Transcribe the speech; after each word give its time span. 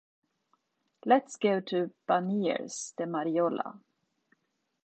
Let's 1.05 1.35
go 1.37 1.59
to 1.59 1.91
Banyeres 2.09 2.95
de 2.97 3.05
Mariola. 3.05 3.79